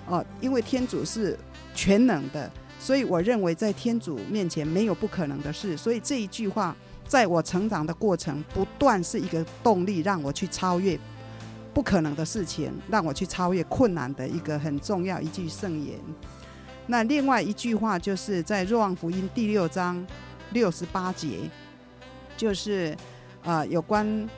[0.06, 1.38] 哦，因为天主是
[1.74, 2.50] 全能的，
[2.80, 5.76] 所以我认为在天主面前没有不可能的事。
[5.76, 6.74] 所以这一句话
[7.06, 10.98] 在我成长的过程不断是一个动力，让我去超越
[11.74, 16.00] 不可能的事情，让我去超越困难的一个很重要一句圣言。
[16.86, 20.02] 那另外一句话就是在若望福音第六章
[20.52, 21.50] 六十八节。
[22.36, 22.96] 就是，
[23.44, 24.28] 呃，有关，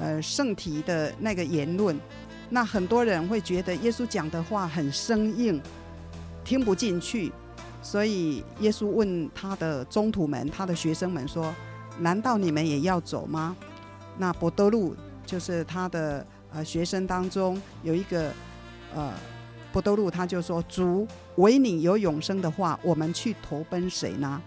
[0.00, 1.98] 呃，圣体的那个言论，
[2.48, 5.60] 那很多人会觉得耶稣讲的话很生硬，
[6.44, 7.30] 听不进去，
[7.82, 11.54] 所以耶稣问他的宗徒们、他的学生们说
[12.00, 13.56] ：“难道你们也要走吗？”
[14.18, 18.32] 那伯多禄就是他的呃学生当中有一个
[18.94, 19.12] 呃
[19.72, 21.06] 波多禄，他就说：“主
[21.36, 24.42] 唯你有永生的话，我们去投奔谁呢？”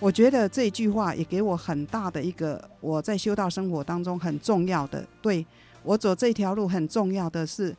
[0.00, 5.44] 我觉得这句话也给我很大的一个我在修道生活当中很重要的，对
[5.82, 7.76] 我走这条路很重要的是，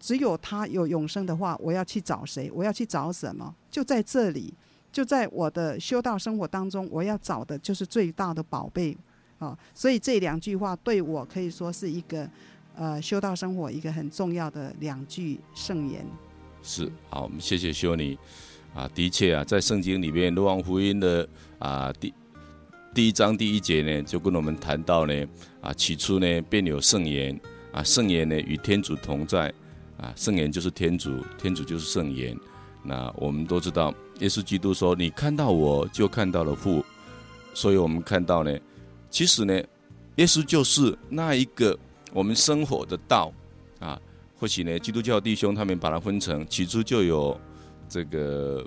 [0.00, 2.50] 只有他有永生的话，我要去找谁？
[2.54, 3.54] 我要去找什么？
[3.70, 4.54] 就在这里，
[4.90, 8.96] 就在我的修道生活当中，我要找的就是最大的宝贝
[9.38, 9.56] 啊！
[9.74, 12.26] 所以这两句话对我可以说是一个
[12.74, 16.06] 呃修道生活一个很重要的两句圣言。
[16.62, 18.16] 是，好，我们谢谢修女
[18.74, 21.28] 啊，的确啊，在圣经里面《路王福音》的
[21.60, 22.12] 啊第
[22.92, 25.14] 第一章第一节呢，就跟我们谈到呢
[25.60, 27.40] 啊，起初呢便有圣言
[27.70, 29.54] 啊，圣言呢与天主同在。
[30.00, 32.34] 啊，圣言就是天主，天主就是圣言。
[32.82, 36.82] 那我们都知道，耶稣基督说：“你看到我就看到了父。”
[37.52, 38.58] 所以，我们看到呢，
[39.10, 39.52] 其实呢，
[40.16, 41.78] 耶稣就是那一个
[42.14, 43.30] 我们生活的道
[43.78, 44.00] 啊。
[44.38, 47.38] 或许呢，基督教弟兄他们把它分成，起初就有
[47.86, 48.66] 这个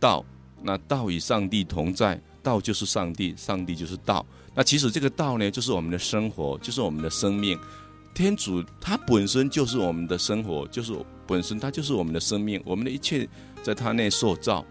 [0.00, 0.24] 道，
[0.62, 4.24] 那道与上帝同在，道就是上帝，上帝就是道。
[4.54, 7.58] 那其实这个道呢，就是我们的生活，就是我们的生命。
[8.14, 10.96] 天主他本身就是我们的生活，就是
[11.26, 13.28] 本身他就是我们的生命，我们的一切
[13.62, 14.64] 在他内塑造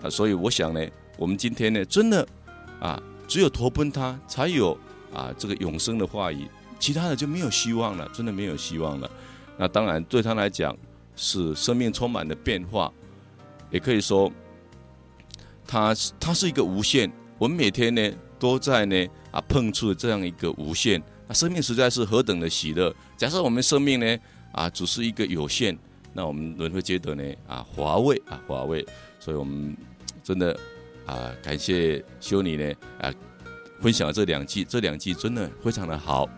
[0.00, 0.88] 啊，所以我想呢，
[1.18, 2.24] 我们今天呢，真的
[2.78, 4.78] 啊，只有投奔他，才有
[5.12, 6.46] 啊这个永生的话语，
[6.78, 9.10] 其他的就没有希望了，真的没有希望了。
[9.56, 10.76] 那当然对他来讲
[11.16, 12.92] 是生命充满了变化，
[13.72, 14.30] 也可以说
[15.70, 17.08] 它它是一个无限，
[17.38, 21.00] 我们每天呢都在呢啊碰触这样一个无限。
[21.28, 22.92] 那生命实在是何等的喜乐！
[23.16, 24.18] 假设我们生命呢
[24.50, 25.78] 啊，只是一个有限，
[26.12, 28.84] 那我们人会觉得呢啊乏味啊乏味。
[29.20, 29.76] 所以我们
[30.24, 30.58] 真的
[31.06, 33.14] 啊感谢修女呢啊
[33.80, 36.28] 分享了这两句，这两句真的非常的好。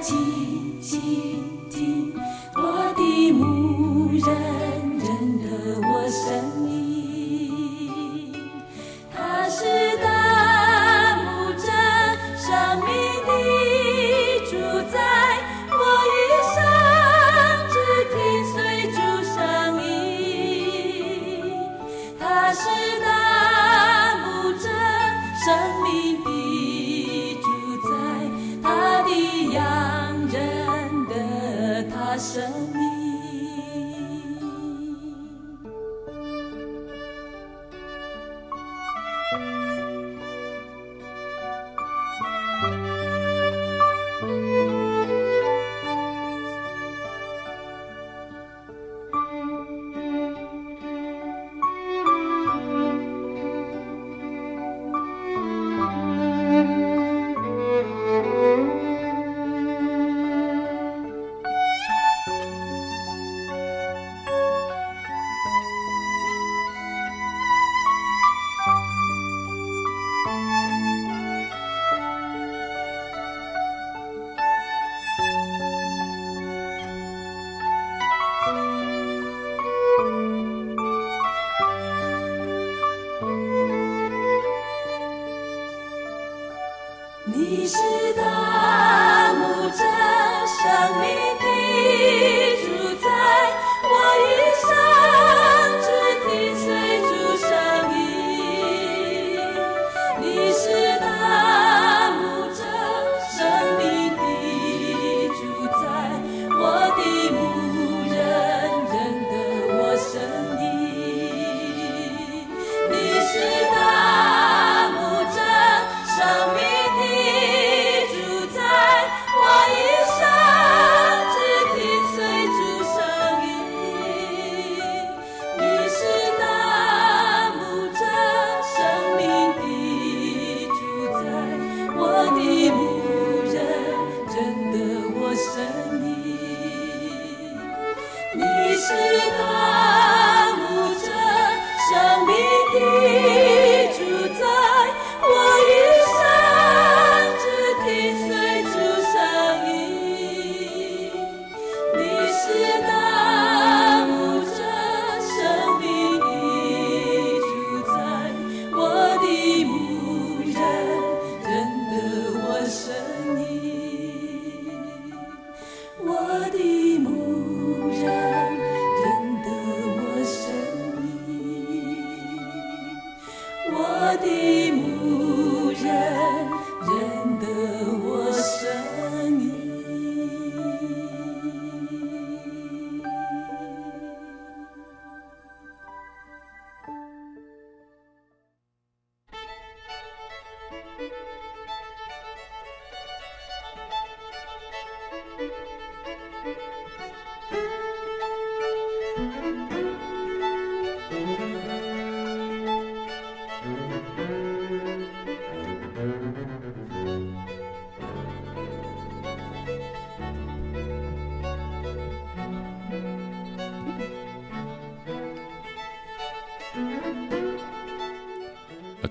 [0.00, 2.14] 静静听
[2.54, 4.57] 我的牧人。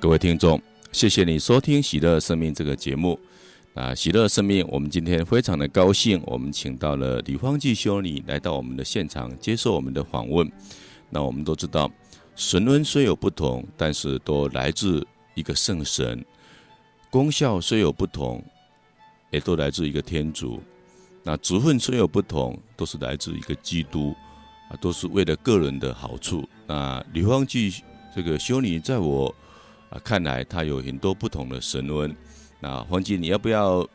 [0.08, 0.58] 各位听众，
[0.94, 3.20] 谢谢你收听《喜乐生命》这个节目。
[3.74, 10.50] 啊，喜乐生命，我们今天非常的高兴，我们请到了李芳济修女来到我们的现场接受我们的访问。
[11.10, 11.92] 那我们都知道，
[12.38, 15.06] 神恩虽有不同，但是都来自
[15.36, 16.18] 一个圣神；
[17.12, 18.42] 功效虽有不同，
[19.30, 20.64] 也都来自一个天主。
[21.22, 24.16] 那职分虽有不同，都是来自一个基督
[24.70, 26.48] 啊，都是为了个人的好处。
[26.66, 27.84] 那李芳济
[28.16, 29.36] 这个修女，在我
[29.90, 32.16] 啊，看来他有很多不同的神恩。
[32.60, 33.88] 那芳济，你要不要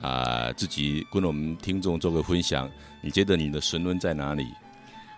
[0.00, 2.70] 啊、自己跟我们听众做个分享？
[3.02, 4.46] 你觉得你的神恩在哪里？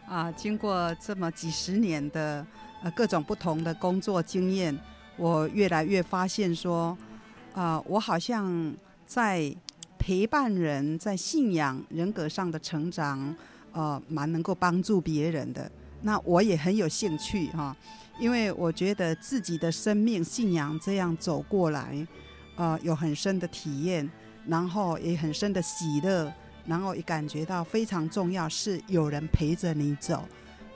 [0.08, 2.44] 啊，经过这么几十年的
[2.82, 4.76] 呃各种不同的工作经验，
[5.16, 6.96] 我越来越发现说，
[7.54, 8.74] 啊，我好像
[9.06, 9.54] 在
[9.98, 13.34] 陪伴人，在信仰人格上的成长，
[13.72, 15.70] 呃，蛮能够帮助别人的。
[16.00, 17.76] 那我也很有兴趣哈。
[18.22, 22.06] 因为我觉得自己的生命信仰这样走过来，
[22.54, 24.08] 呃，有很深的体验，
[24.46, 26.32] 然后也很深的喜乐，
[26.64, 30.22] 然后也感觉到非常重要是有人陪着你走，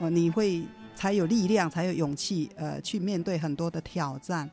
[0.01, 0.65] 呃，你会
[0.97, 4.51] 才有力量，才有勇气，呃，去面对很多的挑战。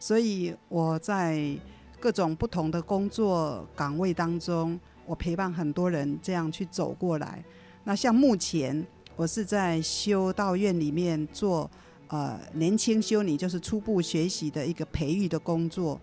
[0.00, 1.56] 所以我在
[2.00, 4.76] 各种不同的工作岗位当中，
[5.06, 7.40] 我陪伴很多人这样去走过来。
[7.84, 8.84] 那像目前
[9.14, 11.70] 我是在修道院里面做。
[12.12, 15.98] 呃，年轻修女就是初步学习的一个培育的工作，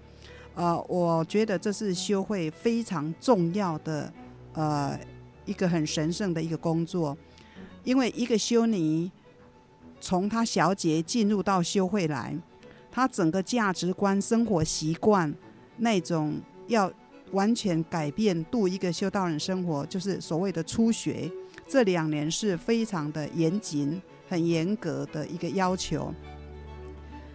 [0.56, 4.12] 呃，我觉得这是修会非常重要的，
[4.54, 5.00] 呃，
[5.46, 7.16] 一个很神圣的一个工作，
[7.84, 9.08] 因为一个修女
[10.02, 12.36] 从她小姐进入到修会来，
[12.90, 15.32] 她整个价值观、生活习惯
[15.78, 16.92] 那种要
[17.34, 21.32] 完全改变，度一个修道人生活，就是所谓的初学，
[21.68, 24.02] 这两年是非常的严谨。
[24.30, 26.14] 很严格的一个要求。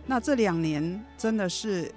[0.06, 1.92] 那这两年真的是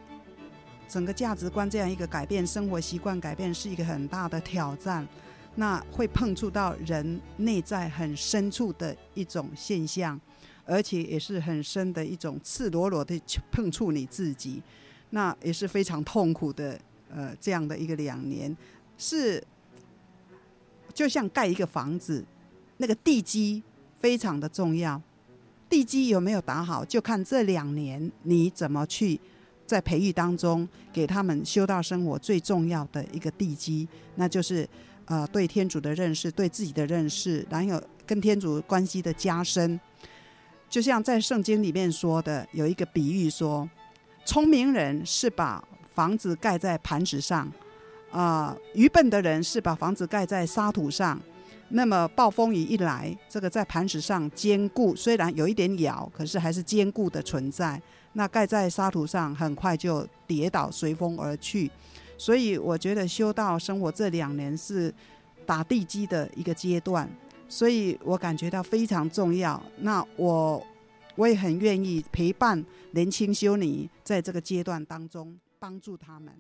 [0.89, 5.08] 整个价值观这样一个改变，生活习惯改变是一个很大的挑战。
[5.56, 10.20] 那会碰触到人内在很深处的一种现象，
[10.66, 13.20] 而且也是很深的一种赤裸裸的
[13.52, 14.62] 碰触你自己。
[15.10, 16.80] 那也是非常痛苦的。
[17.10, 18.56] 呃，这样的一个两年
[18.98, 19.41] 是
[20.93, 22.24] 就像盖一个房子，
[22.78, 23.64] 那个地基。
[24.00, 25.02] 非常的重要，
[25.70, 29.20] 地基有没有打好，就看这两年你怎么去
[29.66, 34.68] 在培育当中给他们修道生活最重要的一个地基，那就是
[35.06, 39.80] 呃对天主的认识，对自己的认识，然后跟天主关系的加深。
[40.70, 43.70] 就像在圣经里面说的，有一个比喻说，
[44.26, 47.52] 聪明人是把房子盖在磐石上，
[48.12, 51.20] 啊、愚笨的人是把房子盖在沙土上。
[51.70, 57.82] 那么暴风雨一来，这个在磐石上坚固，虽然有一点摇，可是还是坚固的存在。
[58.13, 61.70] 那盖在沙土上，很快就跌倒，随风而去。
[62.18, 64.91] 所以我觉得修道生活这两年是
[65.45, 67.07] 打地基的一个阶段，
[67.47, 69.61] 所以我感觉到非常重要。
[69.78, 70.65] 那我
[71.15, 76.34] 我也很愿意陪伴年轻修女在这个阶段当中帮助他们。